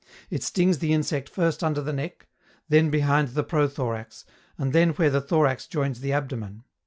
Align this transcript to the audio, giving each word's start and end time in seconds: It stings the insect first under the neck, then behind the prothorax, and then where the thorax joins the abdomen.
It 0.31 0.41
stings 0.41 0.79
the 0.79 0.93
insect 0.93 1.29
first 1.29 1.63
under 1.63 1.79
the 1.79 1.93
neck, 1.93 2.25
then 2.67 2.89
behind 2.89 3.27
the 3.27 3.43
prothorax, 3.43 4.25
and 4.57 4.73
then 4.73 4.93
where 4.93 5.11
the 5.11 5.21
thorax 5.21 5.67
joins 5.67 5.99
the 5.99 6.11
abdomen. 6.11 6.63